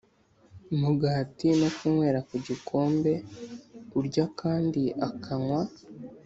[0.79, 3.11] mugati no kunywera ku gikombe
[3.99, 5.61] Urya kandi akanywa